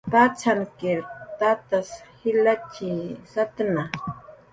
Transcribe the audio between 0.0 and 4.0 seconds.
Patzankir tatas jilatxi satna.